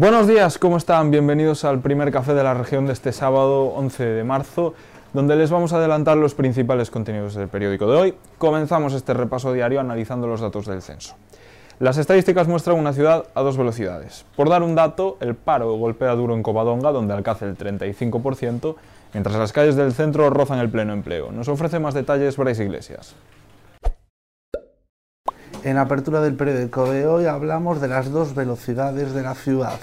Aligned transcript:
Buenos 0.00 0.26
días, 0.26 0.56
¿cómo 0.56 0.78
están? 0.78 1.10
Bienvenidos 1.10 1.62
al 1.66 1.80
primer 1.80 2.10
café 2.10 2.32
de 2.32 2.42
la 2.42 2.54
región 2.54 2.86
de 2.86 2.94
este 2.94 3.12
sábado 3.12 3.64
11 3.74 4.02
de 4.02 4.24
marzo, 4.24 4.72
donde 5.12 5.36
les 5.36 5.50
vamos 5.50 5.74
a 5.74 5.76
adelantar 5.76 6.16
los 6.16 6.34
principales 6.34 6.90
contenidos 6.90 7.34
del 7.34 7.48
periódico 7.48 7.86
de 7.86 7.98
hoy. 7.98 8.14
Comenzamos 8.38 8.94
este 8.94 9.12
repaso 9.12 9.52
diario 9.52 9.78
analizando 9.78 10.26
los 10.26 10.40
datos 10.40 10.64
del 10.64 10.80
censo. 10.80 11.16
Las 11.80 11.98
estadísticas 11.98 12.48
muestran 12.48 12.78
una 12.78 12.94
ciudad 12.94 13.26
a 13.34 13.42
dos 13.42 13.58
velocidades. 13.58 14.24
Por 14.36 14.48
dar 14.48 14.62
un 14.62 14.74
dato, 14.74 15.18
el 15.20 15.34
paro 15.34 15.70
golpea 15.74 16.14
duro 16.14 16.34
en 16.34 16.42
Covadonga, 16.42 16.92
donde 16.92 17.12
alcanza 17.12 17.44
el 17.44 17.58
35%, 17.58 18.76
mientras 19.12 19.36
las 19.36 19.52
calles 19.52 19.76
del 19.76 19.92
centro 19.92 20.30
rozan 20.30 20.60
el 20.60 20.70
pleno 20.70 20.94
empleo. 20.94 21.30
Nos 21.30 21.48
ofrece 21.48 21.78
más 21.78 21.92
detalles 21.92 22.38
Bryce 22.38 22.64
Iglesias. 22.64 23.14
En 25.62 25.74
la 25.74 25.82
apertura 25.82 26.22
del 26.22 26.36
periódico 26.36 26.90
de 26.90 27.06
hoy 27.06 27.26
hablamos 27.26 27.82
de 27.82 27.88
las 27.88 28.10
dos 28.10 28.34
velocidades 28.34 29.12
de 29.12 29.22
la 29.22 29.34
ciudad. 29.34 29.78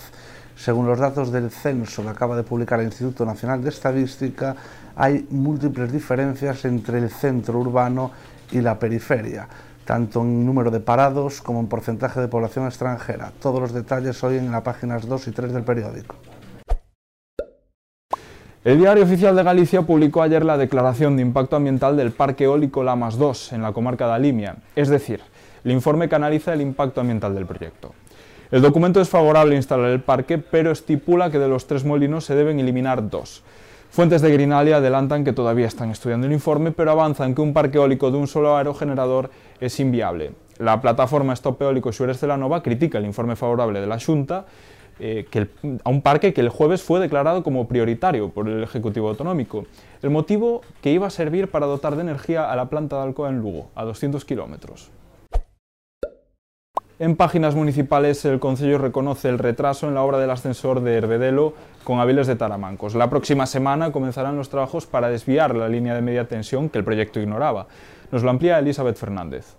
Según 0.55 0.87
los 0.87 0.97
datos 0.97 1.31
del 1.31 1.51
censo 1.51 2.01
que 2.01 2.09
acaba 2.09 2.35
de 2.35 2.41
publicar 2.41 2.79
el 2.79 2.87
Instituto 2.87 3.25
Nacional 3.25 3.61
de 3.61 3.69
Estadística, 3.69 4.55
hay 4.95 5.27
múltiples 5.29 5.91
diferencias 5.91 6.65
entre 6.65 6.97
el 6.97 7.11
centro 7.11 7.59
urbano 7.59 8.09
y 8.51 8.61
la 8.61 8.79
periferia, 8.79 9.47
tanto 9.85 10.21
en 10.21 10.47
número 10.47 10.71
de 10.71 10.79
parados 10.79 11.41
como 11.41 11.59
en 11.59 11.67
porcentaje 11.67 12.19
de 12.19 12.27
población 12.27 12.65
extranjera. 12.65 13.31
Todos 13.39 13.61
los 13.61 13.71
detalles 13.71 14.23
hoy 14.23 14.37
en 14.37 14.51
las 14.51 14.63
páginas 14.63 15.07
2 15.07 15.27
y 15.27 15.31
3 15.31 15.53
del 15.53 15.63
periódico. 15.63 16.15
El 18.63 18.79
Diario 18.79 19.03
Oficial 19.03 19.35
de 19.35 19.43
Galicia 19.43 19.83
publicó 19.83 20.23
ayer 20.23 20.43
la 20.43 20.57
declaración 20.57 21.15
de 21.15 21.21
impacto 21.21 21.55
ambiental 21.55 21.95
del 21.95 22.11
Parque 22.11 22.45
Eólico 22.45 22.83
Lamas 22.83 23.19
2 23.19 23.53
en 23.53 23.61
la 23.61 23.73
comarca 23.73 24.07
de 24.07 24.13
Alimia, 24.13 24.55
es 24.75 24.89
decir, 24.89 25.21
el 25.67 25.73
informe 25.73 26.07
que 26.07 26.15
analiza 26.15 26.53
el 26.53 26.61
impacto 26.61 27.01
ambiental 27.01 27.35
del 27.35 27.45
proyecto. 27.45 27.93
El 28.51 28.61
documento 28.61 29.01
es 29.01 29.09
favorable 29.09 29.55
a 29.55 29.57
instalar 29.57 29.89
el 29.89 29.99
parque, 29.99 30.37
pero 30.37 30.71
estipula 30.71 31.29
que 31.29 31.39
de 31.39 31.49
los 31.49 31.67
tres 31.67 31.83
molinos 31.83 32.23
se 32.23 32.35
deben 32.35 32.61
eliminar 32.61 33.09
dos. 33.09 33.43
Fuentes 33.89 34.21
de 34.21 34.31
Grinalia 34.31 34.77
adelantan 34.77 35.25
que 35.25 35.33
todavía 35.33 35.67
están 35.67 35.91
estudiando 35.91 36.25
el 36.25 36.31
informe, 36.31 36.71
pero 36.71 36.91
avanzan 36.91 37.35
que 37.35 37.41
un 37.41 37.51
parque 37.51 37.79
eólico 37.79 38.11
de 38.11 38.17
un 38.17 38.27
solo 38.27 38.55
aerogenerador 38.55 39.29
es 39.59 39.77
inviable. 39.81 40.31
La 40.57 40.79
plataforma 40.79 41.33
Stop 41.33 41.61
Eólico 41.61 41.91
Xures 41.91 42.21
de 42.21 42.27
la 42.27 42.37
Nova 42.37 42.63
critica 42.63 42.97
el 42.97 43.05
informe 43.05 43.35
favorable 43.35 43.81
de 43.81 43.87
la 43.87 43.99
Junta 43.99 44.45
eh, 44.99 45.27
que 45.29 45.49
a 45.83 45.89
un 45.89 46.01
parque 46.01 46.33
que 46.33 46.39
el 46.39 46.47
jueves 46.47 46.81
fue 46.81 47.01
declarado 47.01 47.43
como 47.43 47.67
prioritario 47.67 48.29
por 48.29 48.47
el 48.47 48.63
Ejecutivo 48.63 49.09
Autonómico. 49.09 49.65
El 50.01 50.11
motivo 50.11 50.61
que 50.81 50.93
iba 50.93 51.07
a 51.07 51.09
servir 51.09 51.49
para 51.49 51.65
dotar 51.65 51.97
de 51.97 52.03
energía 52.03 52.49
a 52.49 52.55
la 52.55 52.69
planta 52.69 52.95
de 52.95 53.03
Alcoa 53.03 53.27
en 53.27 53.39
Lugo, 53.39 53.69
a 53.75 53.83
200 53.83 54.23
kilómetros. 54.23 54.91
En 56.99 57.15
páginas 57.15 57.53
municipales, 57.53 58.25
el 58.25 58.39
Concello 58.39 58.79
reconoce 58.79 59.29
el 59.29 59.37
retraso 59.37 59.87
en 59.87 59.93
la 59.93 60.01
obra 60.01 60.17
del 60.17 60.31
ascensor 60.31 60.81
de 60.81 60.95
Herbedelo 60.95 61.53
con 61.83 61.99
Aviles 61.99 62.25
de 62.25 62.35
Taramancos. 62.35 62.95
La 62.95 63.07
próxima 63.07 63.45
semana 63.45 63.91
comenzarán 63.91 64.35
los 64.35 64.49
trabajos 64.49 64.87
para 64.87 65.07
desviar 65.07 65.55
la 65.55 65.69
línea 65.69 65.93
de 65.93 66.01
media 66.01 66.27
tensión 66.27 66.69
que 66.69 66.79
el 66.79 66.83
proyecto 66.83 67.19
ignoraba. 67.19 67.67
Nos 68.11 68.23
lo 68.23 68.31
amplía 68.31 68.57
Elizabeth 68.57 68.97
Fernández. 68.97 69.57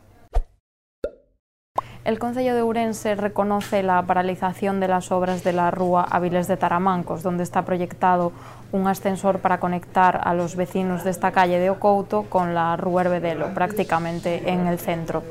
El 2.05 2.19
Concello 2.19 2.56
de 2.56 2.62
Ourense 2.62 3.14
reconoce 3.14 3.84
la 3.84 4.02
paralización 4.02 4.80
de 4.80 4.89
las 4.89 5.12
obras 5.12 5.45
de 5.45 5.52
la 5.52 5.70
Rúa 5.70 6.02
Aviles 6.02 6.48
de 6.48 6.56
Taramancos, 6.56 7.23
donde 7.23 7.45
está 7.45 7.64
proyectado 7.64 8.33
un 8.73 8.89
ascensor 8.89 9.39
para 9.39 9.61
conectar 9.61 10.23
a 10.25 10.34
los 10.34 10.56
vecinos 10.56 11.05
de 11.05 11.11
esta 11.11 11.30
calle 11.30 11.61
de 11.61 11.70
Ocouto 11.70 12.25
con 12.25 12.55
la 12.55 12.77
Rúa 12.77 13.02
Herbedelo, 13.02 13.55
prácticamente 13.55 14.50
en 14.50 14.67
el 14.67 14.80
centro. 14.80 15.23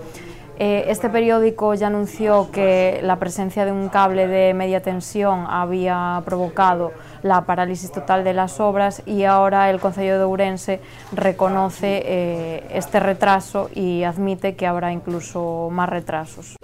Eh, 0.60 0.86
este 0.90 1.10
periódico 1.10 1.76
ya 1.76 1.86
anunció 1.86 2.50
que 2.52 3.00
la 3.04 3.18
presencia 3.20 3.64
de 3.64 3.72
un 3.72 3.90
cable 3.90 4.28
de 4.28 4.56
media 4.56 4.82
tensión 4.82 5.46
había 5.48 6.20
provocado 6.26 6.94
la 7.22 7.46
parálisis 7.46 7.92
total 7.92 8.24
de 8.24 8.34
las 8.34 8.60
obras 8.60 9.04
y 9.06 9.26
ahora 9.26 9.70
el 9.70 9.80
Concello 9.80 10.18
de 10.18 10.24
Ourense 10.24 10.80
reconoce 11.12 12.02
eh, 12.06 12.68
este 12.72 13.00
retraso 13.00 13.70
y 13.76 14.04
admite 14.04 14.56
que 14.56 14.66
habrá 14.66 14.92
incluso 14.92 15.70
más 15.72 15.90
retrasos. 15.90 16.58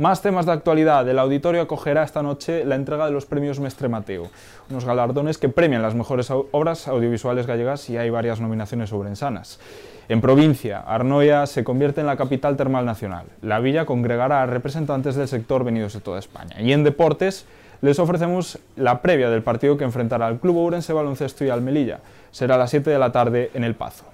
Más 0.00 0.22
temas 0.22 0.46
de 0.46 0.52
actualidad. 0.52 1.06
El 1.06 1.18
auditorio 1.18 1.60
acogerá 1.60 2.02
esta 2.04 2.22
noche 2.22 2.64
la 2.64 2.74
entrega 2.74 3.04
de 3.04 3.12
los 3.12 3.26
premios 3.26 3.60
Mestre 3.60 3.90
Mateo, 3.90 4.30
unos 4.70 4.86
galardones 4.86 5.36
que 5.36 5.50
premian 5.50 5.82
las 5.82 5.94
mejores 5.94 6.30
obras 6.30 6.88
audiovisuales 6.88 7.46
gallegas 7.46 7.90
y 7.90 7.98
hay 7.98 8.08
varias 8.08 8.40
nominaciones 8.40 8.94
obrensanas. 8.94 9.60
En 10.08 10.22
provincia, 10.22 10.80
Arnoia 10.80 11.44
se 11.46 11.64
convierte 11.64 12.00
en 12.00 12.06
la 12.06 12.16
capital 12.16 12.56
termal 12.56 12.86
nacional. 12.86 13.26
La 13.42 13.60
villa 13.60 13.84
congregará 13.84 14.42
a 14.42 14.46
representantes 14.46 15.16
del 15.16 15.28
sector 15.28 15.64
venidos 15.64 15.92
de 15.92 16.00
toda 16.00 16.18
España. 16.18 16.58
Y 16.62 16.72
en 16.72 16.82
deportes, 16.82 17.44
les 17.82 17.98
ofrecemos 17.98 18.58
la 18.76 19.02
previa 19.02 19.28
del 19.28 19.42
partido 19.42 19.76
que 19.76 19.84
enfrentará 19.84 20.28
al 20.28 20.40
Club 20.40 20.56
Ourense 20.56 20.94
Baloncesto 20.94 21.44
y 21.44 21.50
al 21.50 21.60
Melilla. 21.60 21.98
Será 22.30 22.54
a 22.54 22.58
las 22.58 22.70
7 22.70 22.88
de 22.88 22.98
la 22.98 23.12
tarde 23.12 23.50
en 23.52 23.64
El 23.64 23.74
Pazo. 23.74 24.06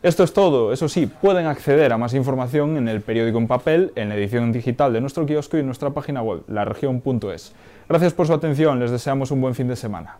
Esto 0.00 0.22
es 0.22 0.32
todo, 0.32 0.72
eso 0.72 0.88
sí, 0.88 1.06
pueden 1.06 1.46
acceder 1.46 1.92
a 1.92 1.98
más 1.98 2.14
información 2.14 2.76
en 2.76 2.86
el 2.86 3.00
periódico 3.00 3.38
en 3.38 3.48
papel, 3.48 3.92
en 3.96 4.08
la 4.08 4.14
edición 4.14 4.52
digital 4.52 4.92
de 4.92 5.00
nuestro 5.00 5.26
kiosco 5.26 5.56
y 5.56 5.60
en 5.60 5.66
nuestra 5.66 5.90
página 5.90 6.22
web, 6.22 6.44
laregion.es. 6.46 7.52
Gracias 7.88 8.12
por 8.12 8.28
su 8.28 8.32
atención, 8.32 8.78
les 8.78 8.92
deseamos 8.92 9.32
un 9.32 9.40
buen 9.40 9.56
fin 9.56 9.66
de 9.66 9.74
semana. 9.74 10.18